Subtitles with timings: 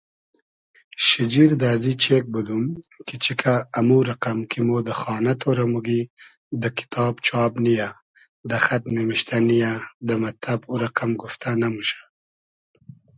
[1.05, 2.65] شیجیر دۂ ازی چېگ بودوم
[3.07, 6.01] کی چیکۂ امو رئقئم کی مۉ دۂ خانۂ تۉرۂ موگی
[6.61, 7.89] دۂ کیتاب چاب نییۂ
[8.49, 9.71] دۂ خئد نیمیشتۂ نییۂ
[10.07, 11.99] دۂ مئتتئب او رئقئم گوفتۂ نئموشۂ